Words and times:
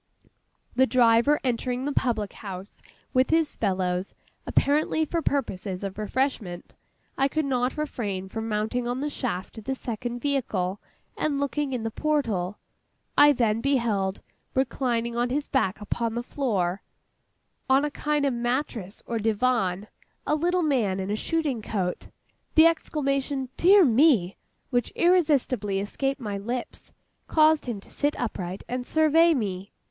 The 0.75 0.87
driver 0.87 1.39
entering 1.43 1.85
the 1.85 1.91
public 1.91 2.33
house 2.33 2.81
with 3.13 3.29
his 3.29 3.55
fellows, 3.55 4.15
apparently 4.47 5.05
for 5.05 5.21
purposes 5.21 5.83
of 5.83 5.99
refreshment, 5.99 6.75
I 7.19 7.27
could 7.27 7.45
not 7.45 7.77
refrain 7.77 8.27
from 8.27 8.49
mounting 8.49 8.87
on 8.87 8.99
the 8.99 9.11
shaft 9.11 9.59
of 9.59 9.65
the 9.65 9.75
second 9.75 10.17
vehicle, 10.19 10.81
and 11.15 11.39
looking 11.39 11.71
in 11.71 11.81
at 11.81 11.83
the 11.83 11.91
portal. 12.01 12.57
I 13.15 13.31
then 13.31 13.61
beheld, 13.61 14.23
reclining 14.55 15.15
on 15.15 15.29
his 15.29 15.47
back 15.47 15.79
upon 15.79 16.15
the 16.15 16.23
floor, 16.23 16.81
on 17.69 17.85
a 17.85 17.91
kind 17.91 18.25
of 18.25 18.33
mattress 18.33 19.03
or 19.05 19.19
divan, 19.19 19.87
a 20.25 20.33
little 20.33 20.63
man 20.63 20.99
in 20.99 21.11
a 21.11 21.15
shooting 21.15 21.61
coat. 21.61 22.07
The 22.55 22.65
exclamation 22.65 23.49
'Dear 23.55 23.85
me' 23.85 24.35
which 24.71 24.91
irresistibly 24.95 25.79
escaped 25.79 26.19
my 26.19 26.39
lips 26.39 26.91
caused 27.27 27.67
him 27.67 27.79
to 27.81 27.89
sit 27.91 28.19
upright, 28.19 28.63
and 28.67 28.83
survey 28.83 29.35
me. 29.35 29.73